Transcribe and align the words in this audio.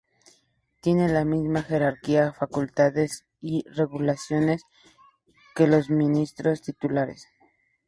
Tienen 0.81 1.13
la 1.13 1.25
misma 1.25 1.61
jerarquía, 1.61 2.31
facultades 2.33 3.27
y 3.39 3.65
regulaciones 3.69 4.63
que 5.55 5.67
los 5.67 5.91
ministros 5.91 6.63
titulares. 6.63 7.27